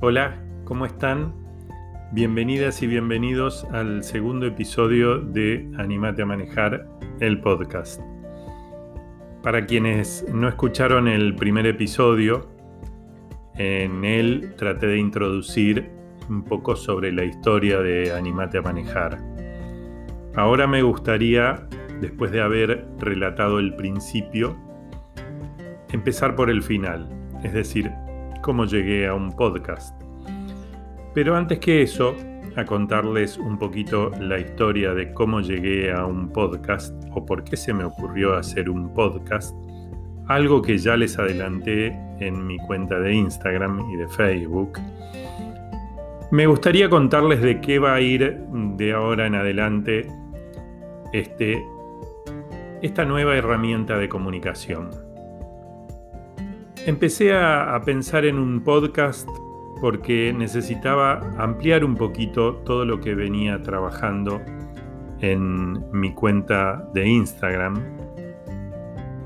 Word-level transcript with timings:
Hola, 0.00 0.36
¿cómo 0.64 0.84
están? 0.84 1.32
Bienvenidas 2.12 2.82
y 2.82 2.86
bienvenidos 2.86 3.64
al 3.72 4.04
segundo 4.04 4.44
episodio 4.44 5.20
de 5.20 5.66
Animate 5.78 6.20
a 6.20 6.26
Manejar, 6.26 6.86
el 7.20 7.40
podcast. 7.40 8.02
Para 9.42 9.64
quienes 9.64 10.26
no 10.30 10.48
escucharon 10.48 11.08
el 11.08 11.34
primer 11.34 11.66
episodio, 11.66 12.46
en 13.56 14.04
él 14.04 14.52
traté 14.58 14.86
de 14.86 14.98
introducir 14.98 15.88
un 16.28 16.44
poco 16.44 16.76
sobre 16.76 17.10
la 17.10 17.24
historia 17.24 17.78
de 17.78 18.12
Animate 18.12 18.58
a 18.58 18.62
Manejar. 18.62 19.18
Ahora 20.34 20.66
me 20.66 20.82
gustaría, 20.82 21.66
después 22.02 22.32
de 22.32 22.42
haber 22.42 22.86
relatado 22.98 23.58
el 23.58 23.74
principio, 23.76 24.58
empezar 25.90 26.36
por 26.36 26.50
el 26.50 26.62
final, 26.62 27.08
es 27.42 27.54
decir, 27.54 27.90
cómo 28.46 28.64
llegué 28.64 29.08
a 29.08 29.14
un 29.14 29.32
podcast. 29.32 30.00
Pero 31.14 31.34
antes 31.34 31.58
que 31.58 31.82
eso, 31.82 32.14
a 32.54 32.64
contarles 32.64 33.38
un 33.38 33.58
poquito 33.58 34.12
la 34.20 34.38
historia 34.38 34.94
de 34.94 35.12
cómo 35.12 35.40
llegué 35.40 35.90
a 35.90 36.06
un 36.06 36.28
podcast 36.28 36.94
o 37.10 37.26
por 37.26 37.42
qué 37.42 37.56
se 37.56 37.74
me 37.74 37.82
ocurrió 37.82 38.36
hacer 38.36 38.70
un 38.70 38.94
podcast, 38.94 39.52
algo 40.28 40.62
que 40.62 40.78
ya 40.78 40.96
les 40.96 41.18
adelanté 41.18 41.88
en 42.20 42.46
mi 42.46 42.56
cuenta 42.58 43.00
de 43.00 43.14
Instagram 43.14 43.80
y 43.90 43.96
de 43.96 44.08
Facebook. 44.10 44.78
Me 46.30 46.46
gustaría 46.46 46.88
contarles 46.88 47.42
de 47.42 47.60
qué 47.60 47.80
va 47.80 47.94
a 47.94 48.00
ir 48.00 48.38
de 48.76 48.92
ahora 48.92 49.26
en 49.26 49.34
adelante 49.34 50.06
este, 51.12 51.60
esta 52.80 53.04
nueva 53.04 53.34
herramienta 53.34 53.98
de 53.98 54.08
comunicación. 54.08 55.05
Empecé 56.86 57.34
a, 57.34 57.82
pensar 57.84 58.24
en 58.26 58.38
un 58.38 58.62
podcast 58.62 59.28
porque 59.80 60.32
necesitaba 60.32 61.18
ampliar 61.36 61.84
un 61.84 61.96
poquito 61.96 62.58
todo 62.64 62.84
lo 62.84 63.00
que 63.00 63.16
venía 63.16 63.60
trabajando 63.60 64.40
en 65.18 65.84
mi 65.90 66.14
cuenta 66.14 66.88
de 66.94 67.08
Instagram. 67.08 67.82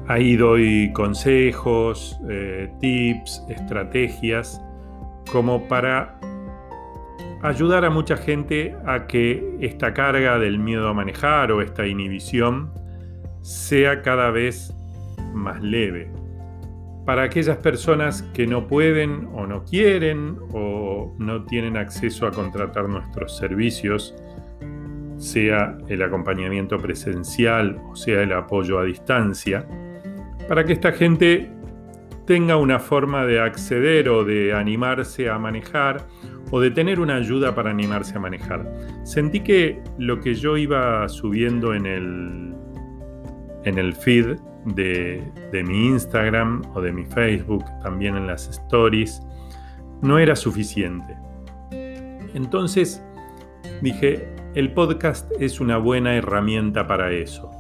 Ahí 0.09 0.37
doy 0.37 0.91
consejos, 0.95 2.19
eh, 2.31 2.73
tips, 2.81 3.45
estrategias, 3.51 4.59
como 5.31 5.69
para 5.69 6.19
ayudar 7.43 7.85
a 7.85 7.91
mucha 7.91 8.17
gente 8.17 8.75
a 8.87 9.07
que 9.07 9.59
esta 9.61 9.93
carga 9.93 10.39
del 10.39 10.59
miedo 10.59 10.89
a 10.89 10.95
manejar 10.95 11.53
o 11.53 11.61
esta 11.61 11.87
inhibición 11.87 12.73
sea 13.43 14.01
cada 14.01 14.31
vez 14.31 14.75
más 15.35 15.63
leve 15.63 16.20
para 17.05 17.23
aquellas 17.23 17.57
personas 17.59 18.23
que 18.35 18.47
no 18.47 18.67
pueden 18.67 19.29
o 19.33 19.47
no 19.47 19.65
quieren 19.65 20.39
o 20.53 21.15
no 21.19 21.45
tienen 21.45 21.77
acceso 21.77 22.27
a 22.27 22.31
contratar 22.31 22.89
nuestros 22.89 23.37
servicios, 23.37 24.15
sea 25.17 25.77
el 25.89 26.03
acompañamiento 26.03 26.79
presencial 26.79 27.79
o 27.91 27.97
sea 27.97 28.23
el 28.23 28.33
apoyo 28.33 28.79
a 28.79 28.85
distancia, 28.85 29.67
para 30.49 30.65
que 30.65 30.73
esta 30.73 30.93
gente 30.93 31.51
tenga 32.27 32.57
una 32.57 32.79
forma 32.79 33.27
de 33.27 33.41
acceder 33.41 34.09
o 34.09 34.25
de 34.25 34.53
animarse 34.53 35.29
a 35.29 35.39
manejar 35.39 36.07
o 36.51 36.61
de 36.61 36.71
tener 36.71 37.01
una 37.01 37.17
ayuda 37.17 37.55
para 37.55 37.71
animarse 37.71 38.17
a 38.17 38.21
manejar. 38.21 38.71
Sentí 39.05 39.41
que 39.41 39.83
lo 39.99 40.21
que 40.21 40.35
yo 40.35 40.57
iba 40.57 41.09
subiendo 41.09 41.75
en 41.75 41.87
el, 41.87 42.55
en 43.65 43.79
el 43.79 43.95
feed 43.95 44.37
de, 44.65 45.23
mi 45.67 45.87
Instagram 45.89 46.63
o 46.75 46.81
de 46.81 46.93
mi 46.93 47.05
Facebook, 47.05 47.65
también 47.83 48.17
en 48.17 48.27
las 48.27 48.49
stories, 48.49 49.23
no 50.03 50.19
era 50.19 50.37
suficiente. 50.37 51.17
Entonces 52.35 53.03
dije, 53.83 54.29
el 54.55 54.73
podcast 54.73 55.31
es 55.41 55.61
una 55.61 55.79
buena 55.79 56.15
herramienta 56.15 56.87
para 56.87 57.13
eso. 57.13 57.51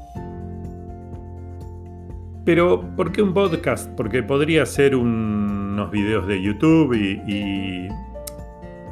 Pero, 2.44 2.83
¿por 2.97 3.12
qué 3.12 3.22
un 3.22 3.34
podcast? 3.34 3.91
Porque 3.97 4.22
podría 4.22 4.65
ser 4.67 4.97
unos 4.97 5.91
videos 5.91 6.27
de 6.27 6.43
YouTube 6.43 6.94
y 6.94 7.88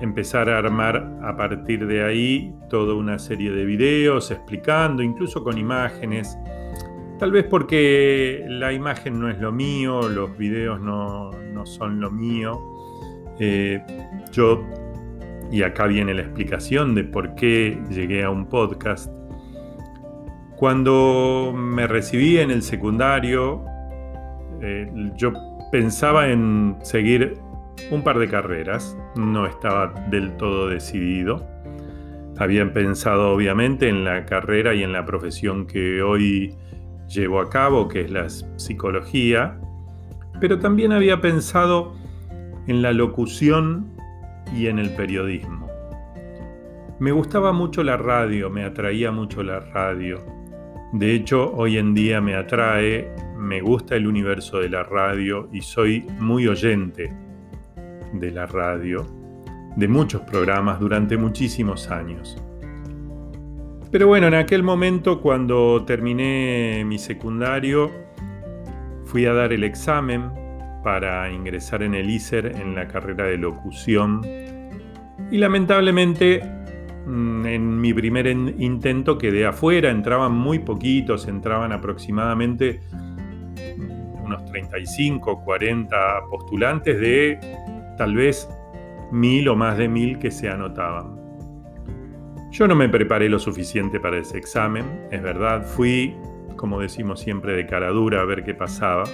empezar 0.00 0.48
a 0.48 0.58
armar 0.58 1.18
a 1.22 1.36
partir 1.36 1.86
de 1.86 2.04
ahí 2.04 2.54
toda 2.68 2.94
una 2.94 3.18
serie 3.18 3.50
de 3.50 3.64
videos 3.64 4.30
explicando, 4.30 5.02
incluso 5.02 5.42
con 5.42 5.58
imágenes, 5.58 6.38
Tal 7.18 7.32
vez 7.32 7.46
porque 7.46 8.44
la 8.48 8.72
imagen 8.72 9.18
no 9.18 9.28
es 9.28 9.40
lo 9.40 9.50
mío, 9.50 10.08
los 10.08 10.38
videos 10.38 10.80
no, 10.80 11.32
son 11.64 12.00
lo 12.00 12.12
mío. 12.12 12.60
Eh, 13.40 13.82
yo, 14.30 14.64
y 15.50 15.62
acá 15.62 15.86
viene 15.88 16.14
la 16.14 16.22
explicación 16.22 16.94
de 16.94 17.02
por 17.02 17.34
qué 17.34 17.76
llegué 17.90 18.22
a 18.22 18.30
un 18.30 18.46
podcast. 18.46 19.12
Cuando 20.56 21.52
me 21.56 21.88
recibí 21.88 22.38
en 22.38 22.52
el 22.52 22.62
secundario, 22.62 23.64
eh, 24.62 24.88
yo 25.16 25.32
pensaba 25.72 26.28
en 26.28 26.76
seguir 26.82 27.36
un 27.90 28.02
par 28.02 28.20
de 28.20 28.28
carreras, 28.28 28.96
no 29.16 29.46
estaba 29.46 29.92
del 30.08 30.36
todo 30.36 30.68
decidido. 30.68 31.44
Había 32.38 32.72
pensado 32.72 33.32
obviamente 33.32 33.88
en 33.88 34.04
la 34.04 34.24
carrera 34.24 34.72
y 34.74 34.84
en 34.84 34.92
la 34.92 35.04
profesión 35.04 35.66
que 35.66 36.00
hoy 36.00 36.56
llevo 37.08 37.40
a 37.40 37.48
cabo, 37.48 37.88
que 37.88 38.02
es 38.02 38.10
la 38.10 38.28
psicología, 38.28 39.58
pero 40.40 40.58
también 40.58 40.92
había 40.92 41.20
pensado 41.20 41.94
en 42.66 42.82
la 42.82 42.92
locución 42.92 43.90
y 44.54 44.66
en 44.66 44.78
el 44.78 44.94
periodismo. 44.94 45.68
Me 47.00 47.12
gustaba 47.12 47.52
mucho 47.52 47.82
la 47.82 47.96
radio, 47.96 48.50
me 48.50 48.64
atraía 48.64 49.10
mucho 49.10 49.42
la 49.42 49.60
radio. 49.60 50.18
De 50.92 51.14
hecho, 51.14 51.52
hoy 51.54 51.78
en 51.78 51.94
día 51.94 52.20
me 52.20 52.34
atrae, 52.34 53.12
me 53.36 53.60
gusta 53.60 53.94
el 53.94 54.06
universo 54.06 54.58
de 54.58 54.68
la 54.68 54.82
radio 54.82 55.48
y 55.52 55.60
soy 55.60 56.06
muy 56.18 56.48
oyente 56.48 57.12
de 58.12 58.30
la 58.30 58.46
radio, 58.46 59.06
de 59.76 59.86
muchos 59.86 60.22
programas 60.22 60.80
durante 60.80 61.16
muchísimos 61.16 61.88
años. 61.90 62.42
Pero 63.90 64.06
bueno, 64.06 64.26
en 64.26 64.34
aquel 64.34 64.62
momento 64.62 65.20
cuando 65.20 65.84
terminé 65.86 66.84
mi 66.84 66.98
secundario, 66.98 67.90
fui 69.04 69.24
a 69.24 69.32
dar 69.32 69.52
el 69.54 69.64
examen 69.64 70.30
para 70.84 71.30
ingresar 71.32 71.82
en 71.82 71.94
el 71.94 72.10
ISER 72.10 72.54
en 72.56 72.74
la 72.74 72.86
carrera 72.86 73.24
de 73.24 73.38
locución 73.38 74.20
y 75.30 75.38
lamentablemente 75.38 76.42
mm, 77.06 77.46
en 77.46 77.80
mi 77.80 77.92
primer 77.94 78.26
intento 78.26 79.18
quedé 79.18 79.46
afuera, 79.46 79.90
entraban 79.90 80.32
muy 80.32 80.58
poquitos, 80.58 81.26
entraban 81.26 81.72
aproximadamente 81.72 82.80
unos 84.22 84.44
35, 84.46 85.44
40 85.44 85.96
postulantes 86.30 87.00
de 87.00 87.38
tal 87.96 88.14
vez 88.14 88.48
mil 89.10 89.48
o 89.48 89.56
más 89.56 89.78
de 89.78 89.88
mil 89.88 90.18
que 90.18 90.30
se 90.30 90.48
anotaban. 90.48 91.17
Yo 92.50 92.66
no 92.66 92.74
me 92.74 92.88
preparé 92.88 93.28
lo 93.28 93.38
suficiente 93.38 94.00
para 94.00 94.18
ese 94.18 94.38
examen, 94.38 95.06
es 95.10 95.22
verdad, 95.22 95.64
fui, 95.64 96.16
como 96.56 96.80
decimos 96.80 97.20
siempre, 97.20 97.54
de 97.54 97.66
cara 97.66 97.90
dura 97.90 98.22
a 98.22 98.24
ver 98.24 98.42
qué 98.42 98.54
pasaba. 98.54 99.04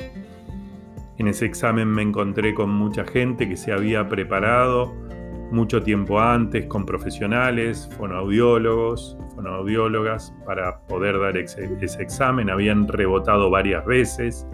En 1.19 1.29
ese 1.29 1.45
examen 1.45 1.89
me 1.89 2.03
encontré 2.03 2.55
con 2.55 2.71
mucha 2.71 3.05
gente 3.05 3.49
que 3.49 3.57
se 3.57 3.73
había 3.73 4.09
preparado 4.09 4.93
mucho 5.51 5.83
tiempo 5.83 6.21
antes 6.21 6.67
con 6.67 6.85
profesionales, 6.85 7.89
fonoaudiólogos, 7.97 9.17
fonoaudiólogas, 9.35 10.35
para 10.45 10.81
poder 10.81 11.19
dar 11.21 11.37
ese, 11.37 11.69
examen. 12.01 12.51
Habían 12.51 12.89
rebotado 12.89 13.51
varias 13.51 13.85
veces. 13.87 14.47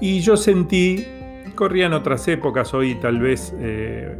Y 0.00 0.20
yo 0.20 0.36
sentí, 0.36 1.06
corrían 1.54 1.92
otras 1.94 2.28
épocas, 2.28 2.74
hoy 2.74 2.94
tal 2.96 3.20
vez 3.20 3.54
eh, 3.58 4.18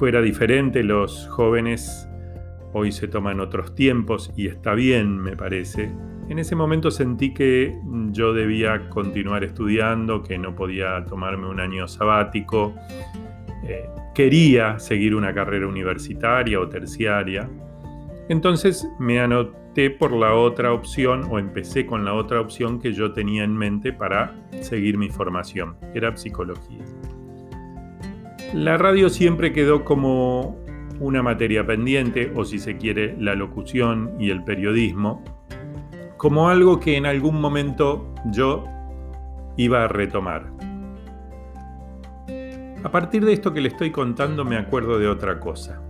fuera 0.00 0.22
diferente, 0.22 0.82
los 0.82 1.28
jóvenes 1.28 2.08
hoy 2.72 2.90
se 2.90 3.06
toman 3.06 3.38
otros 3.38 3.74
tiempos 3.74 4.32
y 4.34 4.46
está 4.46 4.72
bien, 4.72 5.18
me 5.18 5.36
parece. 5.36 5.92
En 6.30 6.38
ese 6.38 6.56
momento 6.56 6.90
sentí 6.90 7.34
que 7.34 7.78
yo 8.10 8.32
debía 8.32 8.88
continuar 8.88 9.44
estudiando, 9.44 10.22
que 10.22 10.38
no 10.38 10.56
podía 10.56 11.04
tomarme 11.04 11.48
un 11.48 11.60
año 11.60 11.86
sabático. 11.86 12.74
Eh, 13.64 13.90
quería 14.14 14.78
seguir 14.78 15.14
una 15.14 15.34
carrera 15.34 15.66
universitaria 15.66 16.58
o 16.58 16.66
terciaria. 16.66 17.46
Entonces 18.30 18.88
me 18.98 19.20
anoté 19.20 19.90
por 19.90 20.12
la 20.12 20.32
otra 20.34 20.72
opción 20.72 21.26
o 21.30 21.38
empecé 21.38 21.84
con 21.84 22.06
la 22.06 22.14
otra 22.14 22.40
opción 22.40 22.80
que 22.80 22.94
yo 22.94 23.12
tenía 23.12 23.44
en 23.44 23.54
mente 23.54 23.92
para 23.92 24.34
seguir 24.62 24.96
mi 24.96 25.10
formación, 25.10 25.76
era 25.92 26.16
psicología. 26.16 26.86
La 28.54 28.76
radio 28.76 29.08
siempre 29.08 29.52
quedó 29.52 29.84
como 29.84 30.56
una 30.98 31.22
materia 31.22 31.64
pendiente, 31.64 32.32
o 32.34 32.44
si 32.44 32.58
se 32.58 32.76
quiere, 32.76 33.14
la 33.18 33.36
locución 33.36 34.12
y 34.18 34.30
el 34.30 34.42
periodismo, 34.42 35.22
como 36.16 36.48
algo 36.48 36.80
que 36.80 36.96
en 36.96 37.06
algún 37.06 37.40
momento 37.40 38.12
yo 38.26 38.64
iba 39.56 39.84
a 39.84 39.88
retomar. 39.88 40.50
A 42.82 42.90
partir 42.90 43.24
de 43.24 43.34
esto 43.34 43.52
que 43.52 43.60
le 43.60 43.68
estoy 43.68 43.92
contando 43.92 44.44
me 44.44 44.56
acuerdo 44.56 44.98
de 44.98 45.06
otra 45.06 45.38
cosa. 45.38 45.80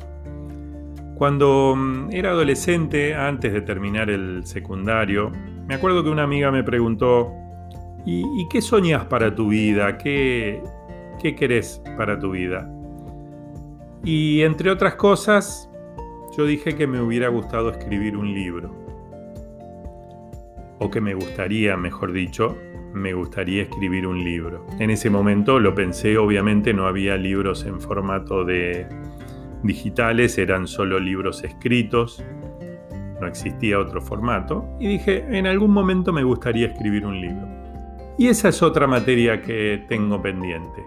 Cuando 1.14 1.74
mm, 1.76 2.12
era 2.12 2.30
adolescente, 2.30 3.14
antes 3.14 3.52
de 3.52 3.62
terminar 3.62 4.10
el 4.10 4.44
secundario, 4.44 5.32
me 5.66 5.76
acuerdo 5.76 6.04
que 6.04 6.10
una 6.10 6.24
amiga 6.24 6.50
me 6.50 6.62
preguntó, 6.62 7.32
¿y, 8.04 8.46
qué 8.48 8.60
soñas 8.60 9.04
para 9.06 9.34
tu 9.34 9.48
vida? 9.48 9.96
¿Qué, 9.98 10.62
¿Qué 11.20 11.34
querés 11.34 11.82
para 11.98 12.18
tu 12.18 12.30
vida? 12.30 12.66
Y 14.04 14.40
entre 14.40 14.70
otras 14.70 14.94
cosas, 14.94 15.70
yo 16.34 16.46
dije 16.46 16.74
que 16.76 16.86
me 16.86 16.98
hubiera 16.98 17.28
gustado 17.28 17.68
escribir 17.70 18.16
un 18.16 18.32
libro. 18.32 18.74
O 20.78 20.90
que 20.90 21.02
me 21.02 21.12
gustaría, 21.12 21.76
mejor 21.76 22.12
dicho, 22.12 22.56
me 22.94 23.12
gustaría 23.12 23.64
escribir 23.64 24.06
un 24.06 24.24
libro. 24.24 24.66
En 24.78 24.88
ese 24.88 25.10
momento 25.10 25.60
lo 25.60 25.74
pensé, 25.74 26.16
obviamente 26.16 26.72
no 26.72 26.86
había 26.86 27.18
libros 27.18 27.66
en 27.66 27.82
formato 27.82 28.42
de 28.46 28.86
digitales, 29.62 30.38
eran 30.38 30.66
solo 30.66 30.98
libros 30.98 31.44
escritos, 31.44 32.24
no 33.20 33.26
existía 33.26 33.78
otro 33.78 34.00
formato, 34.00 34.66
y 34.80 34.88
dije, 34.88 35.26
en 35.28 35.46
algún 35.46 35.72
momento 35.72 36.14
me 36.14 36.24
gustaría 36.24 36.68
escribir 36.68 37.04
un 37.04 37.20
libro. 37.20 37.59
Y 38.20 38.28
esa 38.28 38.50
es 38.50 38.62
otra 38.62 38.86
materia 38.86 39.40
que 39.40 39.82
tengo 39.88 40.20
pendiente. 40.20 40.84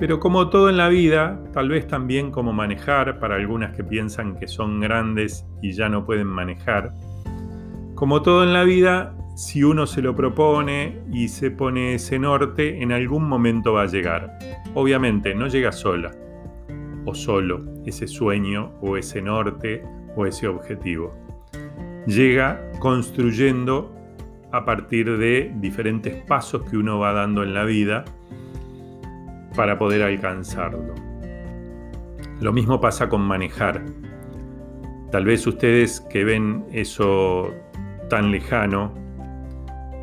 Pero 0.00 0.18
como 0.18 0.50
todo 0.50 0.68
en 0.68 0.76
la 0.76 0.88
vida, 0.88 1.40
tal 1.52 1.68
vez 1.68 1.86
también 1.86 2.32
como 2.32 2.52
manejar, 2.52 3.20
para 3.20 3.36
algunas 3.36 3.76
que 3.76 3.84
piensan 3.84 4.36
que 4.36 4.48
son 4.48 4.80
grandes 4.80 5.46
y 5.62 5.70
ya 5.70 5.88
no 5.88 6.04
pueden 6.04 6.26
manejar, 6.26 6.94
como 7.94 8.22
todo 8.22 8.42
en 8.42 8.52
la 8.52 8.64
vida, 8.64 9.16
si 9.36 9.62
uno 9.62 9.86
se 9.86 10.02
lo 10.02 10.16
propone 10.16 11.00
y 11.12 11.28
se 11.28 11.52
pone 11.52 11.94
ese 11.94 12.18
norte, 12.18 12.82
en 12.82 12.90
algún 12.90 13.28
momento 13.28 13.74
va 13.74 13.82
a 13.82 13.86
llegar. 13.86 14.36
Obviamente, 14.74 15.36
no 15.36 15.46
llega 15.46 15.70
sola 15.70 16.10
o 17.04 17.14
solo 17.14 17.62
ese 17.86 18.08
sueño 18.08 18.72
o 18.80 18.96
ese 18.96 19.22
norte 19.22 19.84
o 20.16 20.26
ese 20.26 20.48
objetivo. 20.48 21.14
Llega 22.08 22.68
construyendo 22.80 23.94
a 24.52 24.64
partir 24.64 25.18
de 25.18 25.52
diferentes 25.56 26.14
pasos 26.24 26.62
que 26.70 26.76
uno 26.76 26.98
va 26.98 27.12
dando 27.12 27.42
en 27.42 27.54
la 27.54 27.64
vida 27.64 28.04
para 29.54 29.78
poder 29.78 30.02
alcanzarlo. 30.02 30.94
Lo 32.40 32.52
mismo 32.52 32.80
pasa 32.80 33.08
con 33.08 33.22
manejar. 33.22 33.84
Tal 35.10 35.24
vez 35.24 35.46
ustedes 35.46 36.00
que 36.00 36.24
ven 36.24 36.64
eso 36.72 37.52
tan 38.08 38.30
lejano, 38.30 38.94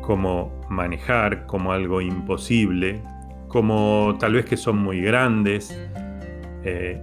como 0.02 0.60
manejar 0.68 1.46
como 1.46 1.72
algo 1.72 2.00
imposible, 2.00 3.02
como 3.48 4.16
tal 4.20 4.34
vez 4.34 4.44
que 4.44 4.56
son 4.56 4.78
muy 4.78 5.00
grandes. 5.00 5.76
Eh, 6.64 7.00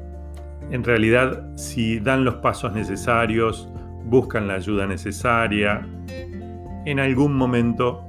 en 0.71 0.83
realidad, 0.83 1.55
si 1.57 1.99
dan 1.99 2.23
los 2.23 2.35
pasos 2.35 2.73
necesarios, 2.73 3.69
buscan 4.05 4.47
la 4.47 4.55
ayuda 4.55 4.85
necesaria, 4.85 5.87
en 6.85 6.99
algún 6.99 7.35
momento 7.35 8.03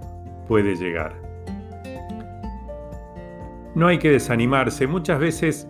puede 0.49 0.77
llegar. 0.77 1.15
No 3.75 3.89
hay 3.89 3.99
que 3.99 4.11
desanimarse. 4.11 4.87
Muchas 4.87 5.19
veces, 5.19 5.69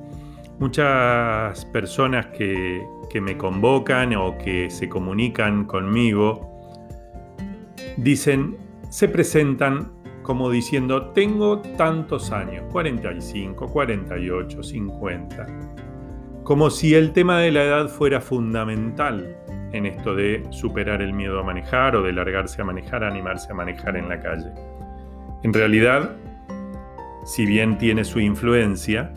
muchas 0.59 1.65
personas 1.67 2.27
que, 2.27 2.87
que 3.11 3.21
me 3.21 3.37
convocan 3.37 4.15
o 4.15 4.37
que 4.37 4.71
se 4.71 4.89
comunican 4.89 5.65
conmigo, 5.65 6.51
dicen, 7.97 8.57
se 8.91 9.09
presentan 9.09 9.93
como 10.25 10.51
diciendo, 10.51 11.11
tengo 11.11 11.61
tantos 11.77 12.33
años, 12.33 12.65
45, 12.73 13.69
48, 13.69 14.63
50. 14.63 15.47
Como 16.43 16.71
si 16.71 16.95
el 16.95 17.13
tema 17.13 17.39
de 17.39 17.53
la 17.53 17.65
edad 17.65 17.89
fuera 17.89 18.21
fundamental 18.21 19.37
en 19.75 19.87
esto 19.87 20.15
de 20.15 20.45
superar 20.51 21.03
el 21.03 21.13
miedo 21.13 21.41
a 21.41 21.43
manejar 21.43 21.97
o 21.97 22.03
de 22.03 22.13
largarse 22.13 22.63
a 22.63 22.65
manejar, 22.65 23.03
animarse 23.03 23.51
a 23.51 23.55
manejar 23.57 23.97
en 23.97 24.09
la 24.09 24.21
calle. 24.21 24.53
En 25.43 25.53
realidad, 25.53 26.13
si 27.25 27.45
bien 27.45 27.77
tiene 27.77 28.05
su 28.05 28.21
influencia, 28.21 29.13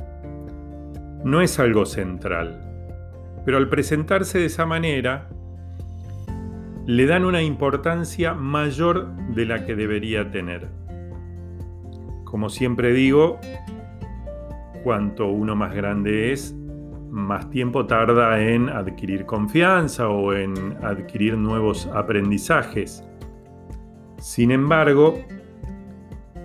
no 1.24 1.42
es 1.42 1.60
algo 1.60 1.86
central. 1.86 2.60
Pero 3.46 3.58
al 3.58 3.70
presentarse 3.70 4.40
de 4.40 4.46
esa 4.48 4.66
manera, 4.66 5.30
le 6.88 7.06
dan 7.06 7.24
una 7.24 7.44
importancia 7.44 8.34
mayor 8.34 9.16
de 9.36 9.46
la 9.46 9.64
que 9.64 9.76
debería 9.76 10.32
tener. 10.32 10.70
Como 12.24 12.50
siempre 12.50 12.94
digo, 12.94 13.40
cuanto 14.84 15.28
uno 15.28 15.56
más 15.56 15.76
grande 15.76 16.32
es, 16.32 16.56
más 17.18 17.50
tiempo 17.50 17.86
tarda 17.86 18.40
en 18.40 18.70
adquirir 18.70 19.26
confianza 19.26 20.08
o 20.08 20.34
en 20.34 20.78
adquirir 20.84 21.38
nuevos 21.38 21.88
aprendizajes. 21.88 23.04
Sin 24.20 24.52
embargo, 24.52 25.20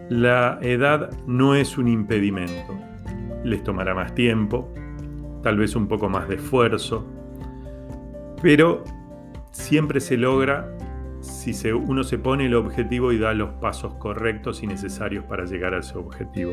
la 0.08 0.58
edad 0.62 1.10
no 1.26 1.54
es 1.54 1.78
un 1.78 1.88
impedimento. 1.88 2.74
Les 3.44 3.62
tomará 3.62 3.94
más 3.94 4.14
tiempo, 4.14 4.72
tal 5.42 5.58
vez 5.58 5.76
un 5.76 5.86
poco 5.86 6.08
más 6.08 6.28
de 6.28 6.36
esfuerzo, 6.36 7.06
pero 8.40 8.82
siempre 9.52 10.00
se 10.00 10.16
logra 10.16 10.74
si 11.20 11.52
uno 11.70 12.02
se 12.02 12.18
pone 12.18 12.46
el 12.46 12.54
objetivo 12.54 13.12
y 13.12 13.18
da 13.18 13.32
los 13.34 13.50
pasos 13.54 13.94
correctos 13.94 14.62
y 14.62 14.66
necesarios 14.66 15.24
para 15.24 15.44
llegar 15.44 15.74
a 15.74 15.78
ese 15.78 15.96
objetivo. 15.96 16.52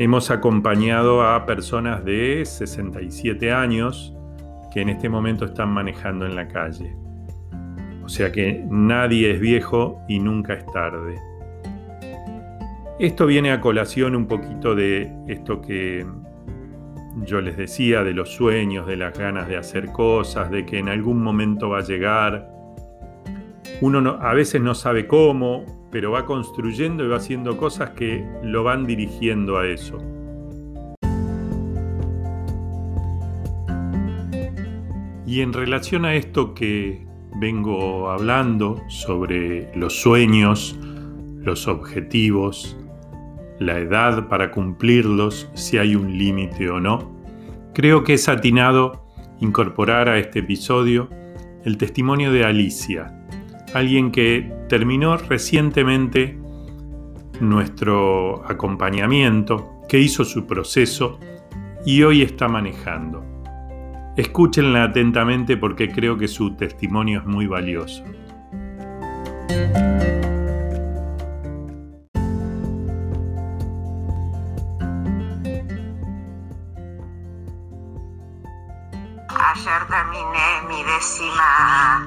Hemos 0.00 0.30
acompañado 0.30 1.26
a 1.26 1.44
personas 1.44 2.04
de 2.04 2.44
67 2.44 3.50
años 3.50 4.14
que 4.72 4.80
en 4.80 4.90
este 4.90 5.08
momento 5.08 5.44
están 5.44 5.70
manejando 5.70 6.24
en 6.24 6.36
la 6.36 6.46
calle. 6.46 6.94
O 8.04 8.08
sea 8.08 8.30
que 8.30 8.64
nadie 8.70 9.32
es 9.32 9.40
viejo 9.40 10.00
y 10.08 10.20
nunca 10.20 10.54
es 10.54 10.64
tarde. 10.66 11.16
Esto 13.00 13.26
viene 13.26 13.50
a 13.50 13.60
colación 13.60 14.14
un 14.14 14.28
poquito 14.28 14.76
de 14.76 15.12
esto 15.26 15.60
que 15.60 16.06
yo 17.24 17.40
les 17.40 17.56
decía 17.56 18.04
de 18.04 18.12
los 18.12 18.28
sueños, 18.28 18.86
de 18.86 18.96
las 18.96 19.18
ganas 19.18 19.48
de 19.48 19.56
hacer 19.56 19.90
cosas, 19.90 20.48
de 20.52 20.64
que 20.64 20.78
en 20.78 20.88
algún 20.88 21.20
momento 21.20 21.70
va 21.70 21.78
a 21.78 21.82
llegar. 21.82 22.48
Uno 23.80 24.16
a 24.20 24.32
veces 24.32 24.62
no 24.62 24.76
sabe 24.76 25.08
cómo, 25.08 25.64
pero 25.90 26.10
va 26.12 26.26
construyendo 26.26 27.04
y 27.04 27.08
va 27.08 27.16
haciendo 27.16 27.56
cosas 27.56 27.90
que 27.90 28.26
lo 28.42 28.64
van 28.64 28.86
dirigiendo 28.86 29.58
a 29.58 29.66
eso. 29.66 29.98
Y 35.26 35.42
en 35.42 35.52
relación 35.52 36.04
a 36.04 36.14
esto 36.14 36.54
que 36.54 37.06
vengo 37.38 38.10
hablando 38.10 38.82
sobre 38.88 39.70
los 39.76 40.00
sueños, 40.00 40.78
los 41.42 41.68
objetivos, 41.68 42.76
la 43.58 43.78
edad 43.78 44.28
para 44.28 44.50
cumplirlos, 44.50 45.50
si 45.54 45.78
hay 45.78 45.94
un 45.94 46.16
límite 46.16 46.70
o 46.70 46.80
no, 46.80 47.14
creo 47.74 48.04
que 48.04 48.14
es 48.14 48.28
atinado 48.28 49.04
incorporar 49.40 50.08
a 50.08 50.18
este 50.18 50.40
episodio 50.40 51.08
el 51.64 51.76
testimonio 51.76 52.32
de 52.32 52.44
Alicia, 52.44 53.17
alguien 53.74 54.10
que 54.10 54.52
terminó 54.68 55.16
recientemente 55.16 56.38
nuestro 57.40 58.44
acompañamiento, 58.48 59.82
que 59.88 59.98
hizo 59.98 60.24
su 60.24 60.46
proceso 60.46 61.18
y 61.84 62.02
hoy 62.02 62.22
está 62.22 62.48
manejando. 62.48 63.24
Escúchenla 64.16 64.84
atentamente 64.84 65.56
porque 65.56 65.88
creo 65.88 66.18
que 66.18 66.28
su 66.28 66.56
testimonio 66.56 67.20
es 67.20 67.26
muy 67.26 67.46
valioso. 67.46 68.02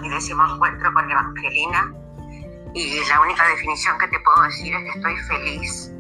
Mi 0.02 0.10
décimo 0.10 0.46
encuentro 0.46 0.94
con 0.94 1.10
Evangelina 1.10 1.92
y 2.74 3.04
la 3.10 3.22
única 3.22 3.48
definición 3.48 3.98
que 3.98 4.08
te 4.08 4.20
puedo 4.20 4.44
decir 4.44 4.74
es 4.76 4.84
que 4.84 5.00
estoy 5.00 5.18
feliz 5.18 5.92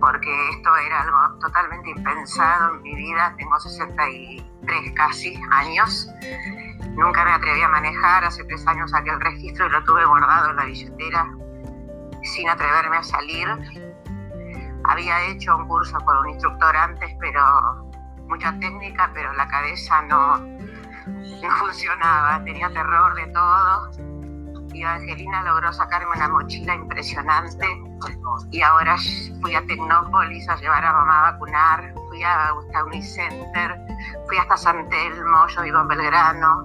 porque 0.00 0.48
esto 0.50 0.76
era 0.76 1.02
algo 1.02 1.38
totalmente 1.40 1.90
impensado 1.90 2.74
en 2.74 2.82
mi 2.82 2.94
vida. 2.94 3.34
Tengo 3.36 3.60
63 3.60 4.92
casi 4.96 5.40
años. 5.50 6.08
Nunca 6.96 7.24
me 7.24 7.32
atreví 7.32 7.62
a 7.62 7.68
manejar. 7.68 8.24
Hace 8.24 8.42
tres 8.44 8.66
años 8.66 8.90
saqué 8.90 9.10
el 9.10 9.20
registro 9.20 9.66
y 9.66 9.70
lo 9.70 9.84
tuve 9.84 10.04
guardado 10.06 10.50
en 10.50 10.56
la 10.56 10.64
billetera 10.64 11.26
sin 12.24 12.48
atreverme 12.48 12.96
a 12.96 13.02
salir. 13.02 13.48
Había 14.84 15.20
hecho 15.26 15.56
un 15.56 15.68
curso 15.68 15.98
con 16.00 16.16
un 16.18 16.30
instructor 16.30 16.76
antes, 16.76 17.14
pero 17.20 17.90
mucha 18.26 18.58
técnica, 18.58 19.10
pero 19.12 19.32
la 19.34 19.46
cabeza 19.48 20.02
no, 20.02 20.38
no 21.42 21.56
funcionaba, 21.56 22.42
tenía 22.44 22.68
terror 22.70 23.14
de 23.14 23.26
todo. 23.28 23.90
Y 24.72 24.84
Angelina 24.84 25.42
logró 25.42 25.72
sacarme 25.72 26.12
una 26.14 26.28
mochila 26.28 26.74
impresionante. 26.74 27.66
Y 28.50 28.62
ahora 28.62 28.96
fui 29.40 29.54
a 29.54 29.66
Tecnópolis 29.66 30.48
a 30.48 30.56
llevar 30.56 30.84
a 30.84 30.92
mamá 30.92 31.28
a 31.28 31.32
vacunar. 31.32 31.94
fui 32.08 32.22
a, 32.22 32.54
Unicenter, 32.86 33.76
fui 34.26 34.38
hasta 34.38 34.56
San 34.56 34.88
Telmo, 34.88 35.46
yo 35.48 35.62
vivo 35.62 35.80
en 35.80 35.88
Belgrano, 35.88 36.64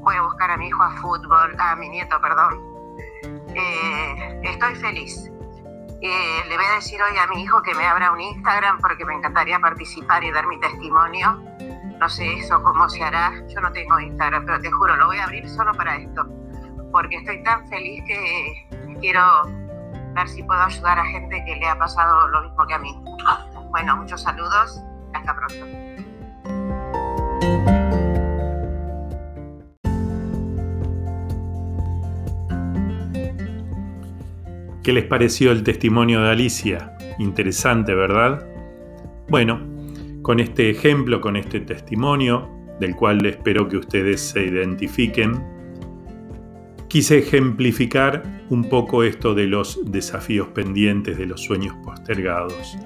voy 0.00 0.16
a 0.16 0.22
buscar 0.22 0.50
a 0.50 0.56
mi 0.56 0.68
hijo 0.68 0.82
a 0.82 0.90
fútbol, 0.96 1.54
a 1.58 1.76
mi 1.76 1.88
nieto, 1.88 2.20
perdón. 2.20 2.60
Eh, 3.54 4.40
estoy 4.44 4.74
feliz. 4.76 5.30
Eh, 6.02 6.44
le 6.48 6.56
voy 6.56 6.64
a 6.64 6.74
decir 6.76 7.00
hoy 7.02 7.16
a 7.18 7.26
mi 7.26 7.42
hijo 7.42 7.60
que 7.62 7.74
me 7.74 7.86
abra 7.86 8.10
un 8.10 8.20
Instagram 8.20 8.78
porque 8.80 9.04
me 9.04 9.14
encantaría 9.14 9.58
participar 9.58 10.24
y 10.24 10.30
dar 10.30 10.46
mi 10.46 10.58
testimonio. 10.58 11.49
No 12.00 12.08
sé 12.08 12.32
eso 12.32 12.62
cómo 12.62 12.88
se 12.88 13.04
hará. 13.04 13.30
Yo 13.48 13.60
no 13.60 13.70
tengo 13.72 14.00
Instagram, 14.00 14.46
pero 14.46 14.58
te 14.58 14.70
juro, 14.70 14.96
lo 14.96 15.08
voy 15.08 15.18
a 15.18 15.24
abrir 15.24 15.46
solo 15.46 15.72
para 15.74 15.96
esto. 15.96 16.26
Porque 16.90 17.16
estoy 17.16 17.42
tan 17.42 17.68
feliz 17.68 18.02
que 18.06 18.66
quiero 19.00 19.22
ver 20.14 20.26
si 20.28 20.42
puedo 20.42 20.62
ayudar 20.62 20.98
a 20.98 21.04
gente 21.04 21.44
que 21.44 21.56
le 21.56 21.68
ha 21.68 21.78
pasado 21.78 22.26
lo 22.28 22.42
mismo 22.42 22.66
que 22.66 22.74
a 22.74 22.78
mí. 22.78 23.04
Bueno, 23.70 23.98
muchos 23.98 24.22
saludos. 24.22 24.82
Hasta 25.12 25.36
pronto. 25.36 25.66
¿Qué 34.82 34.94
les 34.94 35.04
pareció 35.04 35.52
el 35.52 35.62
testimonio 35.62 36.22
de 36.22 36.30
Alicia? 36.30 36.96
Interesante, 37.18 37.94
¿verdad? 37.94 38.42
Bueno, 39.28 39.69
con 40.30 40.38
este 40.38 40.70
ejemplo, 40.70 41.20
con 41.20 41.34
este 41.34 41.58
testimonio, 41.58 42.48
del 42.78 42.94
cual 42.94 43.26
espero 43.26 43.66
que 43.66 43.78
ustedes 43.78 44.20
se 44.20 44.44
identifiquen, 44.44 45.44
quise 46.86 47.18
ejemplificar 47.18 48.22
un 48.48 48.68
poco 48.68 49.02
esto 49.02 49.34
de 49.34 49.48
los 49.48 49.90
desafíos 49.90 50.46
pendientes, 50.54 51.18
de 51.18 51.26
los 51.26 51.40
sueños 51.42 51.74
postergados. 51.84 52.78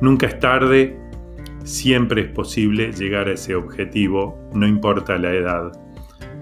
Nunca 0.00 0.26
es 0.26 0.40
tarde, 0.40 0.98
siempre 1.62 2.22
es 2.22 2.28
posible 2.32 2.90
llegar 2.90 3.28
a 3.28 3.34
ese 3.34 3.54
objetivo, 3.54 4.36
no 4.52 4.66
importa 4.66 5.16
la 5.16 5.32
edad. 5.32 5.70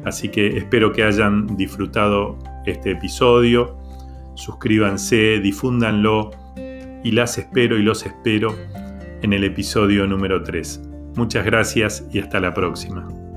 Así 0.07 0.31
que 0.31 0.57
espero 0.57 0.93
que 0.93 1.03
hayan 1.03 1.59
disfrutado 1.59 2.39
este 2.65 2.93
episodio 2.93 3.77
suscríbanse, 4.33 5.41
difúndanlo 5.41 6.31
y 7.05 7.11
las 7.11 7.37
espero 7.37 7.77
y 7.77 7.83
los 7.83 8.07
espero 8.07 8.55
en 9.23 9.33
el 9.33 9.45
episodio 9.45 10.07
número 10.07 10.43
3. 10.43 10.81
Muchas 11.17 11.45
gracias 11.45 12.07
y 12.13 12.21
hasta 12.21 12.41
la 12.41 12.55
próxima. 12.55 13.28